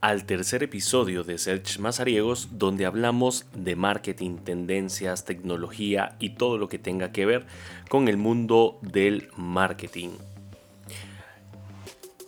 Al 0.00 0.24
tercer 0.24 0.62
episodio 0.62 1.22
de 1.22 1.36
Search 1.36 1.78
Mazariegos, 1.78 2.48
donde 2.52 2.86
hablamos 2.86 3.44
de 3.54 3.76
marketing, 3.76 4.38
tendencias, 4.38 5.26
tecnología 5.26 6.16
y 6.18 6.30
todo 6.36 6.56
lo 6.56 6.70
que 6.70 6.78
tenga 6.78 7.12
que 7.12 7.26
ver 7.26 7.46
con 7.90 8.08
el 8.08 8.16
mundo 8.16 8.78
del 8.80 9.28
marketing. 9.36 10.12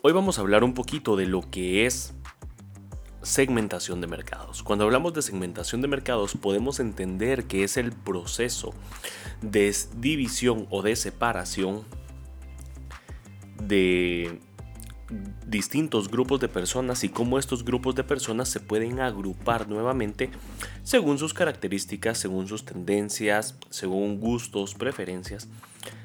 Hoy 0.03 0.13
vamos 0.13 0.37
a 0.37 0.43
hablar 0.43 0.65
un 0.65 0.75
poquito 0.75 1.17
de 1.17 1.25
lo 1.25 1.51
que 1.51 1.87
es 1.87 2.13
segmentación 3.23 4.03
de 4.03 4.07
mercados. 4.07 4.63
Cuando 4.63 4.85
hablamos 4.85 5.15
de 5.15 5.23
segmentación 5.23 5.81
de 5.81 5.89
mercados 5.89 6.35
podemos 6.35 6.79
entender 6.79 7.45
que 7.45 7.65
es 7.65 7.79
el 7.79 7.93
proceso 7.93 8.75
de 9.41 9.75
división 9.97 10.67
o 10.69 10.83
de 10.83 10.95
separación 10.95 11.85
de 13.63 14.41
distintos 15.47 16.11
grupos 16.11 16.41
de 16.41 16.49
personas 16.49 17.03
y 17.05 17.09
cómo 17.09 17.39
estos 17.39 17.65
grupos 17.65 17.95
de 17.95 18.05
personas 18.05 18.49
se 18.49 18.61
pueden 18.61 19.01
agrupar 19.01 19.69
nuevamente 19.69 20.31
según 20.83 21.19
sus 21.19 21.33
características, 21.33 22.19
según 22.19 22.49
sus 22.49 22.65
tendencias, 22.65 23.57
según 23.71 24.21
gustos, 24.21 24.75
preferencias. 24.75 25.49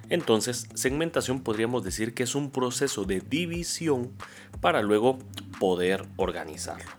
Entonces, 0.09 0.67
segmentación 0.73 1.41
podríamos 1.41 1.83
decir 1.83 2.13
que 2.13 2.23
es 2.23 2.35
un 2.35 2.51
proceso 2.51 3.05
de 3.05 3.21
división 3.21 4.11
para 4.61 4.81
luego 4.81 5.19
poder 5.59 6.05
organizarlo. 6.17 6.91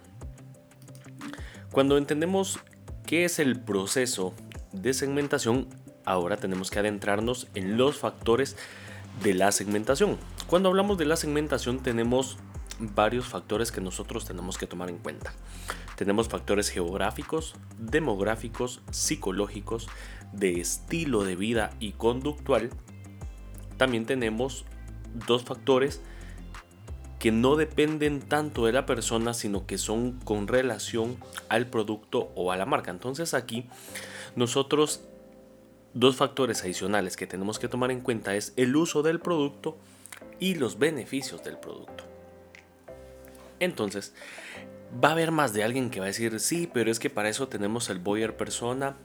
Cuando 1.71 1.97
entendemos 1.97 2.59
qué 3.07 3.25
es 3.25 3.39
el 3.39 3.61
proceso 3.61 4.35
de 4.73 4.95
segmentación, 4.95 5.69
ahora 6.05 6.37
tenemos 6.37 6.71
que 6.71 6.79
adentrarnos 6.79 7.49
en 7.55 7.77
los 7.77 7.97
factores 7.97 8.57
de 9.23 9.35
la 9.35 9.53
segmentación. 9.53 10.19
Cuando 10.47 10.69
hablamos 10.69 10.99
de 10.99 11.07
la 11.07 11.17
segmentación 11.17 11.83
tenemos 11.83 12.37
varios 12.79 13.27
factores 13.27 13.73
que 13.73 13.81
nosotros 13.81 14.27
tenemos 14.27 14.59
que 14.59 14.67
tomar 14.67 14.91
en 14.91 14.99
cuenta. 14.99 15.33
Tenemos 15.97 16.29
factores 16.29 16.69
geográficos, 16.69 17.55
demográficos, 17.79 18.83
psicológicos, 18.91 19.89
de 20.33 20.61
estilo 20.61 21.25
de 21.25 21.37
vida 21.37 21.71
y 21.81 21.93
conductual. 21.93 22.71
También 23.79 24.05
tenemos 24.05 24.65
dos 25.27 25.45
factores 25.45 26.03
que 27.19 27.33
no 27.33 27.57
dependen 27.57 28.21
tanto 28.21 28.67
de 28.67 28.73
la 28.73 28.85
persona, 28.85 29.33
sino 29.33 29.67
que 29.67 29.79
son 29.79 30.13
con 30.25 30.47
relación 30.47 31.17
al 31.49 31.69
producto 31.69 32.31
o 32.35 32.53
a 32.53 32.57
la 32.57 32.67
marca. 32.67 32.91
Entonces 32.91 33.33
aquí 33.33 33.67
nosotros 34.37 35.01
dos 35.95 36.17
factores 36.17 36.63
adicionales 36.63 37.17
que 37.17 37.27
tenemos 37.27 37.59
que 37.59 37.69
tomar 37.69 37.91
en 37.91 38.01
cuenta 38.01 38.35
es 38.35 38.53
el 38.57 38.77
uso 38.77 39.03
del 39.03 39.21
producto 39.21 39.79
y 40.39 40.55
los 40.55 40.79
beneficios 40.79 41.43
del 41.43 41.59
producto. 41.59 42.05
Entonces, 43.61 44.15
va 45.03 45.11
a 45.11 45.13
haber 45.13 45.31
más 45.31 45.53
de 45.53 45.65
alguien 45.65 45.91
que 45.91 46.01
va 46.01 46.07
a 46.07 46.09
decir, 46.09 46.39
sí, 46.41 46.69
pero 46.73 46.91
es 46.91 46.99
que 46.99 47.11
para 47.11 47.29
eso 47.29 47.49
tenemos 47.49 47.89
el 47.91 47.99
buyer 47.99 48.37
persona. 48.37 48.97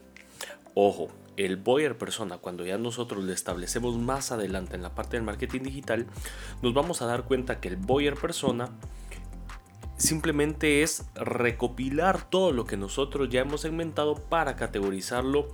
Ojo, 0.73 1.09
el 1.37 1.57
buyer 1.57 1.97
persona, 1.97 2.37
cuando 2.37 2.65
ya 2.65 2.77
nosotros 2.77 3.23
lo 3.23 3.31
establecemos 3.31 3.97
más 3.97 4.31
adelante 4.31 4.75
en 4.75 4.83
la 4.83 4.95
parte 4.95 5.17
del 5.17 5.25
marketing 5.25 5.61
digital, 5.61 6.07
nos 6.61 6.73
vamos 6.73 7.01
a 7.01 7.05
dar 7.05 7.23
cuenta 7.23 7.59
que 7.59 7.69
el 7.69 7.77
buyer 7.77 8.15
persona 8.15 8.69
simplemente 9.97 10.81
es 10.81 11.05
recopilar 11.15 12.29
todo 12.29 12.51
lo 12.51 12.65
que 12.65 12.77
nosotros 12.77 13.29
ya 13.29 13.41
hemos 13.41 13.61
segmentado 13.61 14.15
para 14.15 14.55
categorizarlo 14.55 15.49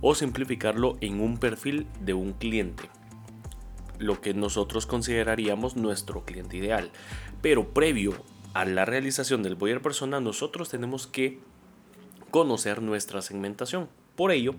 o 0.00 0.14
simplificarlo 0.14 0.96
en 1.00 1.20
un 1.20 1.38
perfil 1.38 1.86
de 2.00 2.14
un 2.14 2.32
cliente 2.32 2.88
lo 3.98 4.20
que 4.20 4.34
nosotros 4.34 4.86
consideraríamos 4.86 5.76
nuestro 5.76 6.24
cliente 6.24 6.56
ideal. 6.56 6.90
Pero 7.42 7.68
previo 7.72 8.14
a 8.54 8.64
la 8.64 8.84
realización 8.84 9.42
del 9.42 9.56
buyer 9.56 9.82
persona, 9.82 10.20
nosotros 10.20 10.68
tenemos 10.68 11.06
que 11.06 11.40
conocer 12.30 12.82
nuestra 12.82 13.22
segmentación. 13.22 13.88
Por 14.16 14.30
ello, 14.30 14.54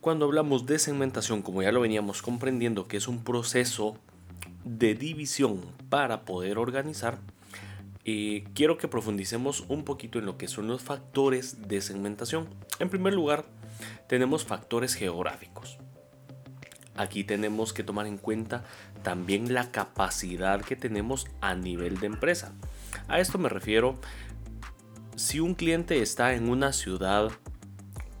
cuando 0.00 0.26
hablamos 0.26 0.66
de 0.66 0.78
segmentación, 0.78 1.42
como 1.42 1.62
ya 1.62 1.72
lo 1.72 1.80
veníamos 1.80 2.22
comprendiendo, 2.22 2.86
que 2.88 2.96
es 2.96 3.08
un 3.08 3.24
proceso 3.24 3.96
de 4.64 4.94
división 4.94 5.60
para 5.88 6.24
poder 6.24 6.58
organizar, 6.58 7.18
eh, 8.04 8.44
quiero 8.54 8.78
que 8.78 8.88
profundicemos 8.88 9.64
un 9.68 9.84
poquito 9.84 10.18
en 10.18 10.26
lo 10.26 10.38
que 10.38 10.48
son 10.48 10.66
los 10.66 10.82
factores 10.82 11.68
de 11.68 11.80
segmentación. 11.80 12.48
En 12.78 12.88
primer 12.88 13.12
lugar, 13.12 13.44
tenemos 14.08 14.44
factores 14.44 14.94
geográficos. 14.94 15.78
Aquí 16.98 17.22
tenemos 17.22 17.72
que 17.72 17.84
tomar 17.84 18.08
en 18.08 18.18
cuenta 18.18 18.64
también 19.04 19.54
la 19.54 19.70
capacidad 19.70 20.60
que 20.60 20.74
tenemos 20.74 21.28
a 21.40 21.54
nivel 21.54 22.00
de 22.00 22.06
empresa. 22.08 22.52
A 23.06 23.20
esto 23.20 23.38
me 23.38 23.48
refiero 23.48 24.00
si 25.14 25.38
un 25.38 25.54
cliente 25.54 26.02
está 26.02 26.34
en 26.34 26.48
una 26.48 26.72
ciudad 26.72 27.30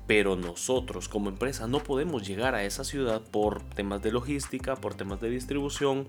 pero 0.06 0.36
nosotros 0.36 1.06
como 1.08 1.28
empresa 1.28 1.66
no 1.66 1.80
podemos 1.80 2.26
llegar 2.26 2.54
a 2.54 2.62
esa 2.62 2.82
ciudad 2.82 3.20
por 3.20 3.62
temas 3.62 4.00
de 4.00 4.12
logística, 4.12 4.74
por 4.76 4.94
temas 4.94 5.20
de 5.20 5.28
distribución, 5.28 6.06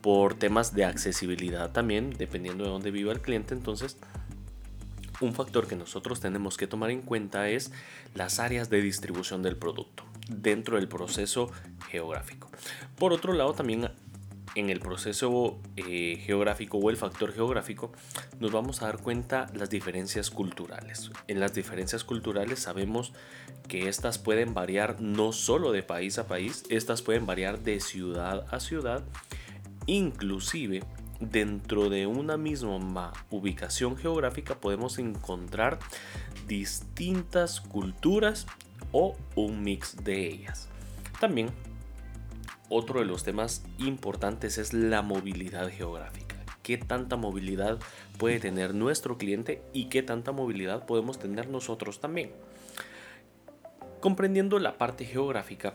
por 0.00 0.34
temas 0.34 0.72
de 0.72 0.86
accesibilidad 0.86 1.72
también, 1.72 2.14
dependiendo 2.16 2.64
de 2.64 2.70
dónde 2.70 2.90
viva 2.90 3.12
el 3.12 3.20
cliente. 3.20 3.54
Entonces, 3.54 3.98
un 5.20 5.34
factor 5.34 5.66
que 5.66 5.76
nosotros 5.76 6.20
tenemos 6.20 6.56
que 6.56 6.66
tomar 6.66 6.90
en 6.90 7.02
cuenta 7.02 7.50
es 7.50 7.70
las 8.14 8.38
áreas 8.38 8.70
de 8.70 8.80
distribución 8.80 9.42
del 9.42 9.58
producto 9.58 10.09
dentro 10.30 10.76
del 10.76 10.88
proceso 10.88 11.50
geográfico. 11.90 12.50
Por 12.96 13.12
otro 13.12 13.32
lado, 13.32 13.52
también 13.52 13.90
en 14.54 14.70
el 14.70 14.80
proceso 14.80 15.60
eh, 15.76 16.20
geográfico 16.24 16.78
o 16.78 16.90
el 16.90 16.96
factor 16.96 17.32
geográfico 17.32 17.92
nos 18.40 18.50
vamos 18.50 18.82
a 18.82 18.86
dar 18.86 18.98
cuenta 18.98 19.46
las 19.54 19.70
diferencias 19.70 20.30
culturales. 20.30 21.10
En 21.28 21.40
las 21.40 21.54
diferencias 21.54 22.04
culturales 22.04 22.60
sabemos 22.60 23.12
que 23.68 23.88
estas 23.88 24.18
pueden 24.18 24.54
variar 24.54 25.00
no 25.00 25.32
solo 25.32 25.72
de 25.72 25.82
país 25.82 26.18
a 26.18 26.26
país, 26.26 26.64
estas 26.68 27.02
pueden 27.02 27.26
variar 27.26 27.60
de 27.60 27.80
ciudad 27.80 28.46
a 28.50 28.60
ciudad, 28.60 29.04
inclusive 29.86 30.82
dentro 31.20 31.90
de 31.90 32.06
una 32.06 32.36
misma 32.36 33.12
ubicación 33.30 33.96
geográfica 33.96 34.56
podemos 34.56 34.98
encontrar 34.98 35.78
distintas 36.48 37.60
culturas 37.60 38.46
o 38.92 39.16
un 39.34 39.62
mix 39.62 39.96
de 40.04 40.26
ellas. 40.26 40.68
También 41.20 41.50
otro 42.68 43.00
de 43.00 43.06
los 43.06 43.24
temas 43.24 43.64
importantes 43.78 44.58
es 44.58 44.72
la 44.72 45.02
movilidad 45.02 45.68
geográfica. 45.68 46.36
¿Qué 46.62 46.78
tanta 46.78 47.16
movilidad 47.16 47.78
puede 48.18 48.38
tener 48.38 48.74
nuestro 48.74 49.18
cliente 49.18 49.62
y 49.72 49.86
qué 49.86 50.02
tanta 50.02 50.30
movilidad 50.30 50.86
podemos 50.86 51.18
tener 51.18 51.48
nosotros 51.48 52.00
también? 52.00 52.32
Comprendiendo 54.00 54.58
la 54.58 54.78
parte 54.78 55.04
geográfica, 55.04 55.74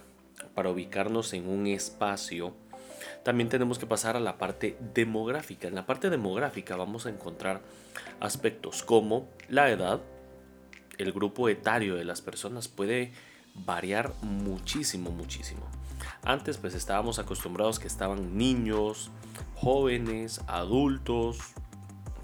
para 0.53 0.69
ubicarnos 0.69 1.33
en 1.33 1.47
un 1.49 1.67
espacio, 1.67 2.53
también 3.23 3.49
tenemos 3.49 3.77
que 3.77 3.85
pasar 3.85 4.15
a 4.15 4.19
la 4.19 4.37
parte 4.37 4.77
demográfica. 4.93 5.67
En 5.67 5.75
la 5.75 5.85
parte 5.85 6.09
demográfica 6.09 6.75
vamos 6.75 7.05
a 7.05 7.09
encontrar 7.09 7.61
aspectos 8.19 8.83
como 8.83 9.27
la 9.49 9.69
edad, 9.69 10.01
el 10.97 11.11
grupo 11.11 11.49
etario 11.49 11.95
de 11.95 12.05
las 12.05 12.21
personas 12.21 12.67
puede 12.67 13.13
variar 13.53 14.13
muchísimo, 14.21 15.11
muchísimo. 15.11 15.61
Antes 16.23 16.57
pues 16.57 16.73
estábamos 16.73 17.19
acostumbrados 17.19 17.79
que 17.79 17.87
estaban 17.87 18.37
niños, 18.37 19.11
jóvenes, 19.55 20.41
adultos, 20.47 21.39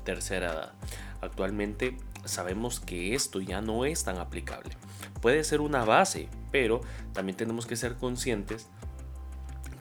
tercera 0.04 0.52
edad. 0.52 0.74
Actualmente 1.22 1.98
sabemos 2.26 2.80
que 2.80 3.16
esto 3.16 3.42
ya 3.42 3.62
no 3.62 3.86
es 3.86 4.04
tan 4.04 4.18
aplicable. 4.18 4.76
Puede 5.22 5.44
ser 5.44 5.62
una 5.62 5.86
base, 5.86 6.30
pero 6.52 6.82
también 7.14 7.38
tenemos 7.38 7.66
que 7.66 7.76
ser 7.76 7.96
conscientes 7.96 8.68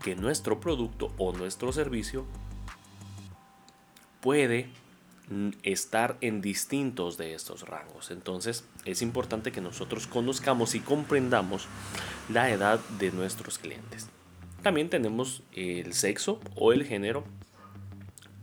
que 0.03 0.17
nuestro 0.17 0.61
producto 0.61 1.13
o 1.19 1.33
nuestro 1.33 1.73
servicio 1.73 2.27
puede 4.21 4.71
estar 5.63 6.17
en 6.21 6.41
distintos 6.41 7.17
de 7.17 7.35
estos 7.35 7.63
rangos. 7.63 8.11
Entonces 8.11 8.65
es 8.85 9.03
importante 9.03 9.53
que 9.53 9.61
nosotros 9.61 10.07
conozcamos 10.07 10.75
y 10.75 10.81
comprendamos 10.81 11.67
la 12.29 12.51
edad 12.51 12.81
de 12.99 13.13
nuestros 13.13 13.59
clientes. 13.59 14.09
También 14.63 14.91
tenemos 14.91 15.43
el 15.53 15.93
sexo 15.95 16.41
o 16.57 16.73
el 16.73 16.85
género. 16.85 17.25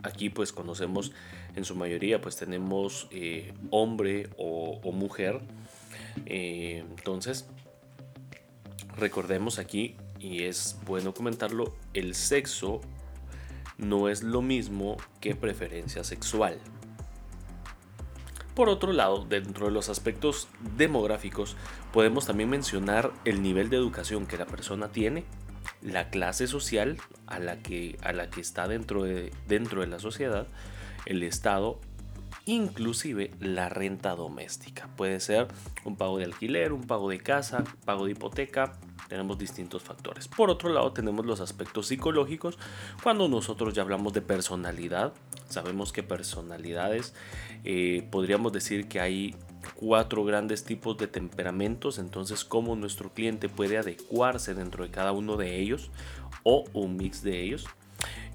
Aquí 0.04 0.30
pues 0.30 0.54
conocemos 0.54 1.12
en 1.56 1.66
su 1.66 1.76
mayoría 1.76 2.22
pues 2.22 2.38
tenemos 2.38 3.08
eh, 3.12 3.54
hombre 3.70 4.30
o, 4.38 4.80
mujer. 4.94 5.42
Eh, 6.26 6.84
entonces 6.98 7.48
recordemos 8.96 9.60
aquí 9.60 9.96
y 10.20 10.44
es 10.44 10.78
bueno 10.86 11.14
comentarlo, 11.14 11.76
el 11.94 12.16
sexo 12.16 12.82
no 13.78 14.10
es 14.10 14.24
lo 14.24 14.42
mismo 14.42 14.98
que 15.22 15.36
preferencia 15.36 16.04
sexual. 16.04 16.60
Por 18.56 18.70
otro 18.70 18.92
lado, 18.92 19.24
dentro 19.24 19.68
de 19.68 19.72
los 19.72 19.88
aspectos 19.88 20.48
demográficos, 20.76 21.56
podemos 21.94 22.26
también 22.26 22.50
mencionar 22.50 23.12
el 23.24 23.44
nivel 23.44 23.70
de 23.70 23.78
educación 23.78 24.26
que 24.26 24.38
la 24.38 24.48
persona 24.48 24.88
tiene, 24.88 25.26
la 25.84 26.10
clase 26.10 26.48
social 26.48 26.98
a 27.28 27.38
la 27.38 27.62
que, 27.62 28.00
a 28.02 28.14
la 28.14 28.32
que 28.32 28.42
está 28.42 28.68
dentro 28.68 29.04
de, 29.04 29.32
dentro 29.48 29.82
de 29.82 29.88
la 29.88 30.00
sociedad 30.00 30.48
el 31.06 31.22
Estado, 31.24 31.80
inclusive 32.46 33.32
la 33.40 33.70
renta 33.70 34.16
doméstica. 34.16 34.90
Puede 34.96 35.20
ser 35.20 35.48
un 35.86 35.96
pago 35.96 36.18
de 36.18 36.26
alquiler, 36.26 36.74
un 36.74 36.84
pago 36.84 37.10
de 37.10 37.20
casa, 37.20 37.64
pago 37.86 38.06
de 38.06 38.12
hipoteca, 38.12 38.74
tenemos 39.08 39.38
distintos 39.38 39.84
factores. 39.84 40.28
Por 40.28 40.50
otro 40.50 40.70
lado, 40.70 40.92
tenemos 40.92 41.26
los 41.26 41.40
aspectos 41.40 41.88
psicológicos. 41.88 42.58
Cuando 43.04 43.28
nosotros 43.28 43.74
ya 43.74 43.82
hablamos 43.82 44.14
de 44.14 44.22
personalidad, 44.22 45.14
sabemos 45.50 45.92
que 45.92 46.04
personalidades, 46.04 47.14
eh, 47.64 48.08
podríamos 48.12 48.54
decir 48.54 48.88
que 48.88 49.00
hay 49.00 49.36
cuatro 49.76 50.24
grandes 50.24 50.64
tipos 50.64 50.98
de 50.98 51.08
temperamentos, 51.08 52.00
entonces 52.00 52.46
cómo 52.46 52.76
nuestro 52.76 53.14
cliente 53.14 53.50
puede 53.50 53.78
adecuarse 53.78 54.54
dentro 54.54 54.84
de 54.84 54.92
cada 54.92 55.12
uno 55.12 55.38
de 55.38 55.60
ellos 55.60 55.92
o 56.44 56.66
un 56.74 56.98
mix 56.98 57.24
de 57.24 57.42
ellos. 57.42 57.66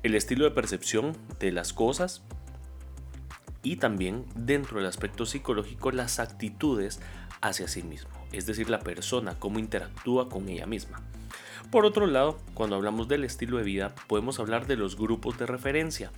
El 0.02 0.14
estilo 0.14 0.44
de 0.44 0.50
percepción 0.50 1.16
de 1.38 1.52
las 1.52 1.72
cosas, 1.72 2.22
y 3.62 3.76
también 3.76 4.24
dentro 4.34 4.78
del 4.78 4.88
aspecto 4.88 5.24
psicológico 5.24 5.92
las 5.92 6.18
actitudes 6.18 7.00
hacia 7.42 7.68
sí 7.68 7.82
mismo, 7.82 8.10
es 8.32 8.46
decir, 8.46 8.70
la 8.70 8.80
persona, 8.80 9.38
cómo 9.38 9.58
interactúa 9.58 10.28
con 10.30 10.48
ella 10.48 10.66
misma. 10.66 11.02
Por 11.70 11.84
otro 11.84 12.06
lado, 12.06 12.38
cuando 12.54 12.76
hablamos 12.76 13.08
del 13.08 13.24
estilo 13.24 13.58
de 13.58 13.64
vida, 13.64 13.94
podemos 14.06 14.38
hablar 14.40 14.66
de 14.66 14.76
los 14.76 14.96
grupos 14.96 15.38
de 15.38 15.46
referencia. 15.46 16.10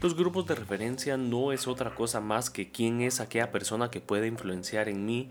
Los 0.00 0.16
grupos 0.16 0.46
de 0.46 0.54
referencia 0.54 1.16
no 1.16 1.52
es 1.52 1.66
otra 1.68 1.94
cosa 1.94 2.20
más 2.20 2.48
que 2.48 2.70
quién 2.70 3.00
es 3.00 3.20
aquella 3.20 3.50
persona 3.50 3.90
que 3.90 4.00
puede 4.00 4.26
influenciar 4.26 4.88
en 4.88 5.04
mí 5.04 5.28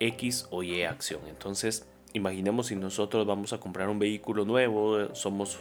X 0.00 0.46
o 0.50 0.62
Y 0.62 0.82
acción. 0.82 1.20
Entonces, 1.28 1.86
imaginemos 2.12 2.68
si 2.68 2.76
nosotros 2.76 3.26
vamos 3.26 3.52
a 3.52 3.58
comprar 3.58 3.88
un 3.88 3.98
vehículo 3.98 4.44
nuevo, 4.44 5.14
somos 5.14 5.58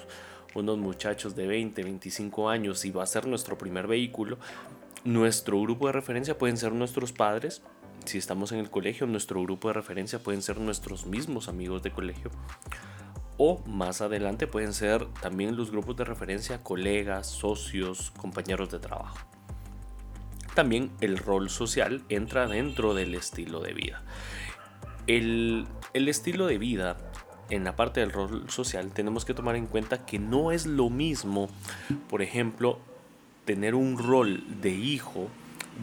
unos 0.54 0.78
muchachos 0.78 1.36
de 1.36 1.48
20, 1.48 1.84
25 1.84 2.50
años 2.50 2.86
y 2.86 2.92
va 2.92 3.04
a 3.04 3.08
ser 3.08 3.28
nuestro 3.28 3.58
primer 3.58 3.88
vehículo, 3.88 4.38
nuestro 5.04 5.62
grupo 5.62 5.88
de 5.88 5.94
referencia 5.94 6.38
pueden 6.38 6.58
ser 6.58 6.74
nuestros 6.74 7.12
padres, 7.12 7.62
si 8.06 8.18
estamos 8.18 8.52
en 8.52 8.60
el 8.60 8.70
colegio, 8.70 9.08
nuestro 9.08 9.42
grupo 9.42 9.68
de 9.68 9.74
referencia 9.74 10.20
pueden 10.20 10.42
ser 10.42 10.60
nuestros 10.60 11.06
mismos 11.06 11.48
amigos 11.48 11.84
de 11.84 11.92
colegio. 11.92 12.32
O 13.38 13.62
más 13.68 14.02
adelante 14.02 14.48
pueden 14.48 14.74
ser 14.74 15.06
también 15.22 15.56
los 15.56 15.72
grupos 15.72 15.96
de 15.98 16.06
referencia 16.06 16.64
colegas, 16.64 17.28
socios, 17.28 18.12
compañeros 18.12 18.72
de 18.72 18.80
trabajo. 18.80 19.18
También 20.56 20.92
el 21.02 21.18
rol 21.18 21.50
social 21.50 22.04
entra 22.10 22.48
dentro 22.48 22.96
del 22.96 23.14
estilo 23.14 23.60
de 23.60 23.74
vida. 23.74 24.02
El, 25.06 25.68
el 25.94 26.08
estilo 26.08 26.48
de 26.48 26.58
vida 26.58 26.98
en 27.50 27.64
la 27.64 27.76
parte 27.76 28.00
del 28.00 28.12
rol 28.12 28.50
social 28.50 28.92
tenemos 28.92 29.24
que 29.24 29.34
tomar 29.34 29.56
en 29.56 29.68
cuenta 29.68 30.06
que 30.06 30.20
no 30.20 30.52
es 30.52 30.66
lo 30.66 30.90
mismo, 30.90 31.48
por 32.10 32.22
ejemplo, 32.22 32.80
tener 33.46 33.76
un 33.76 33.98
rol 33.98 34.44
de 34.62 34.72
hijo 34.72 35.30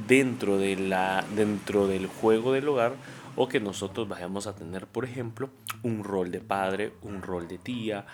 dentro, 0.09 0.59
de 0.59 0.77
la, 0.77 1.25
dentro 1.35 1.87
del 1.87 2.07
juego 2.07 2.53
del 2.53 2.69
hogar 2.69 2.95
o 3.37 3.49
que 3.49 3.61
nosotros 3.61 4.09
vayamos 4.09 4.47
a 4.47 4.55
tener, 4.55 4.87
por 4.87 5.05
ejemplo, 5.05 5.51
un 5.83 6.05
rol 6.05 6.31
de 6.31 6.41
padre, 6.41 6.93
un 7.03 7.23
rol 7.23 7.49
de 7.49 7.59
tía, 7.59 8.07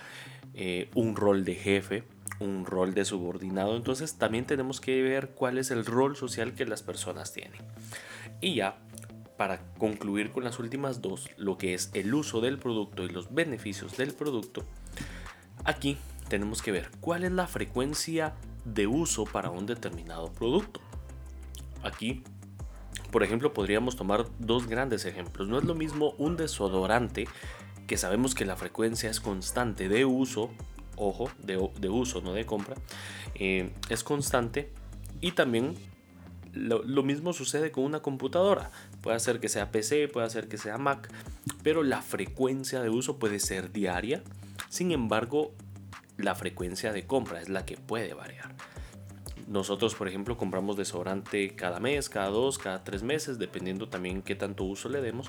eh, 0.54 0.90
un 0.94 1.16
rol 1.16 1.44
de 1.44 1.54
jefe, 1.54 2.04
un 2.38 2.64
rol 2.64 2.94
de 2.94 3.04
subordinado. 3.04 3.76
Entonces 3.76 4.14
también 4.14 4.46
tenemos 4.46 4.80
que 4.80 5.02
ver 5.02 5.30
cuál 5.30 5.58
es 5.58 5.70
el 5.70 5.84
rol 5.84 6.16
social 6.16 6.54
que 6.54 6.66
las 6.66 6.82
personas 6.82 7.32
tienen. 7.32 7.60
Y 8.40 8.54
ya, 8.54 8.78
para 9.36 9.60
concluir 9.78 10.30
con 10.30 10.44
las 10.44 10.58
últimas 10.58 11.02
dos, 11.02 11.28
lo 11.36 11.58
que 11.58 11.74
es 11.74 11.90
el 11.92 12.14
uso 12.14 12.40
del 12.40 12.58
producto 12.58 13.04
y 13.04 13.10
los 13.10 13.32
beneficios 13.34 13.96
del 13.96 14.14
producto, 14.14 14.64
aquí 15.64 15.98
tenemos 16.28 16.62
que 16.62 16.72
ver 16.72 16.90
cuál 17.00 17.24
es 17.24 17.32
la 17.32 17.46
frecuencia 17.46 18.34
de 18.64 18.86
uso 18.86 19.24
para 19.24 19.50
un 19.50 19.66
determinado 19.66 20.32
producto. 20.32 20.80
Aquí, 21.82 22.22
por 23.10 23.22
ejemplo, 23.22 23.52
podríamos 23.52 23.96
tomar 23.96 24.26
dos 24.38 24.66
grandes 24.66 25.04
ejemplos. 25.04 25.48
No 25.48 25.58
es 25.58 25.64
lo 25.64 25.74
mismo 25.74 26.14
un 26.18 26.36
desodorante, 26.36 27.26
que 27.86 27.96
sabemos 27.96 28.34
que 28.34 28.44
la 28.44 28.56
frecuencia 28.56 29.10
es 29.10 29.20
constante 29.20 29.88
de 29.88 30.04
uso, 30.04 30.50
ojo, 30.96 31.30
de, 31.42 31.88
uso, 31.88 32.20
no 32.20 32.32
de 32.32 32.46
compra, 32.46 32.76
eh, 33.34 33.72
es 33.88 34.04
constante. 34.04 34.70
Y 35.20 35.32
también 35.32 35.74
lo, 36.52 36.82
lo, 36.84 37.02
mismo 37.02 37.32
sucede 37.32 37.72
con 37.72 37.84
una 37.84 38.00
computadora. 38.00 38.70
Puede 39.00 39.18
ser 39.18 39.40
que 39.40 39.48
sea 39.48 39.72
PC, 39.72 40.08
puede 40.08 40.30
ser 40.30 40.48
que 40.48 40.56
sea 40.56 40.78
Mac, 40.78 41.10
pero 41.62 41.82
la 41.82 42.00
frecuencia 42.00 42.80
de 42.80 42.90
uso 42.90 43.18
puede 43.18 43.40
ser 43.40 43.72
diaria. 43.72 44.22
Sin 44.68 44.92
embargo, 44.92 45.52
la 46.16 46.34
frecuencia 46.34 46.92
de 46.92 47.06
compra 47.06 47.40
es 47.40 47.48
la 47.48 47.64
que 47.64 47.76
puede 47.76 48.14
variar. 48.14 48.54
Nosotros, 49.50 49.96
por 49.96 50.06
ejemplo, 50.06 50.36
compramos 50.36 50.76
desodorante 50.76 51.56
cada 51.56 51.80
mes, 51.80 52.08
cada 52.08 52.28
dos, 52.28 52.56
cada 52.56 52.84
tres 52.84 53.02
meses, 53.02 53.36
dependiendo 53.36 53.88
también 53.88 54.22
qué 54.22 54.36
tanto 54.36 54.62
uso 54.62 54.88
le 54.88 55.00
demos. 55.00 55.26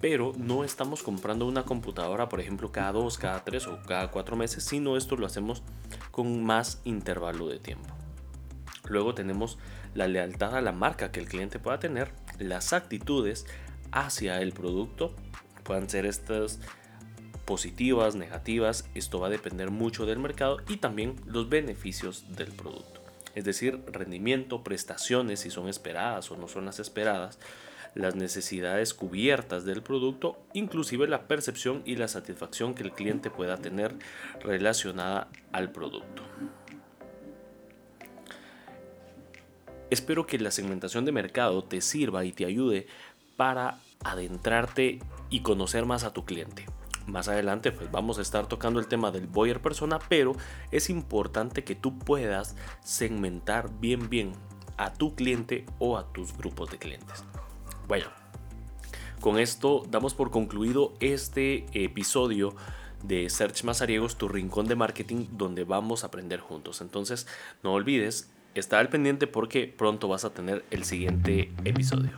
Pero 0.00 0.32
no 0.36 0.62
estamos 0.62 1.02
comprando 1.02 1.44
una 1.44 1.64
computadora, 1.64 2.28
por 2.28 2.38
ejemplo, 2.40 2.70
cada 2.70 2.92
dos, 2.92 3.18
cada 3.18 3.42
tres 3.42 3.66
o 3.66 3.80
cada 3.82 4.12
cuatro 4.12 4.36
meses, 4.36 4.62
sino 4.62 4.96
esto 4.96 5.16
lo 5.16 5.26
hacemos 5.26 5.64
con 6.12 6.44
más 6.44 6.80
intervalo 6.84 7.48
de 7.48 7.58
tiempo. 7.58 7.92
Luego 8.84 9.12
tenemos 9.12 9.58
la 9.92 10.06
lealtad 10.06 10.54
a 10.54 10.62
la 10.62 10.70
marca 10.70 11.10
que 11.10 11.18
el 11.18 11.26
cliente 11.26 11.58
pueda 11.58 11.80
tener, 11.80 12.12
las 12.38 12.72
actitudes 12.72 13.44
hacia 13.90 14.40
el 14.40 14.52
producto, 14.52 15.16
puedan 15.64 15.90
ser 15.90 16.06
estas 16.06 16.60
positivas, 17.44 18.14
negativas, 18.14 18.88
esto 18.94 19.18
va 19.18 19.26
a 19.26 19.30
depender 19.30 19.72
mucho 19.72 20.06
del 20.06 20.20
mercado 20.20 20.58
y 20.68 20.76
también 20.76 21.16
los 21.26 21.48
beneficios 21.48 22.24
del 22.36 22.52
producto. 22.52 22.97
Es 23.34 23.44
decir, 23.44 23.82
rendimiento, 23.86 24.64
prestaciones, 24.64 25.40
si 25.40 25.50
son 25.50 25.68
esperadas 25.68 26.30
o 26.30 26.36
no 26.36 26.48
son 26.48 26.64
las 26.64 26.80
esperadas, 26.80 27.38
las 27.94 28.14
necesidades 28.14 28.94
cubiertas 28.94 29.64
del 29.64 29.82
producto, 29.82 30.38
inclusive 30.52 31.08
la 31.08 31.26
percepción 31.26 31.82
y 31.84 31.96
la 31.96 32.08
satisfacción 32.08 32.74
que 32.74 32.82
el 32.82 32.92
cliente 32.92 33.30
pueda 33.30 33.56
tener 33.56 33.94
relacionada 34.40 35.28
al 35.52 35.72
producto. 35.72 36.22
Espero 39.90 40.26
que 40.26 40.38
la 40.38 40.50
segmentación 40.50 41.04
de 41.04 41.12
mercado 41.12 41.64
te 41.64 41.80
sirva 41.80 42.24
y 42.24 42.32
te 42.32 42.44
ayude 42.44 42.86
para 43.36 43.78
adentrarte 44.04 45.00
y 45.30 45.40
conocer 45.40 45.86
más 45.86 46.04
a 46.04 46.12
tu 46.12 46.24
cliente. 46.24 46.66
Más 47.08 47.26
adelante 47.28 47.72
pues 47.72 47.90
vamos 47.90 48.18
a 48.18 48.22
estar 48.22 48.46
tocando 48.46 48.78
el 48.78 48.86
tema 48.86 49.10
del 49.10 49.26
buyer 49.26 49.60
persona, 49.60 49.98
pero 49.98 50.36
es 50.70 50.90
importante 50.90 51.64
que 51.64 51.74
tú 51.74 51.98
puedas 51.98 52.54
segmentar 52.84 53.70
bien 53.80 54.08
bien 54.10 54.32
a 54.76 54.92
tu 54.92 55.14
cliente 55.14 55.64
o 55.78 55.96
a 55.96 56.12
tus 56.12 56.36
grupos 56.36 56.70
de 56.70 56.78
clientes. 56.78 57.24
Bueno, 57.88 58.06
con 59.20 59.38
esto 59.38 59.84
damos 59.90 60.14
por 60.14 60.30
concluido 60.30 60.92
este 61.00 61.66
episodio 61.72 62.54
de 63.02 63.30
Search 63.30 63.64
Mazariegos, 63.64 64.16
tu 64.16 64.28
rincón 64.28 64.66
de 64.66 64.76
marketing 64.76 65.26
donde 65.32 65.64
vamos 65.64 66.04
a 66.04 66.08
aprender 66.08 66.40
juntos. 66.40 66.80
Entonces, 66.80 67.26
no 67.62 67.72
olvides 67.72 68.30
estar 68.54 68.80
al 68.80 68.88
pendiente 68.88 69.26
porque 69.26 69.66
pronto 69.66 70.08
vas 70.08 70.24
a 70.24 70.30
tener 70.30 70.64
el 70.70 70.84
siguiente 70.84 71.52
episodio. 71.64 72.12